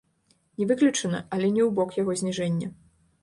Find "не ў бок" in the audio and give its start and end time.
1.57-1.93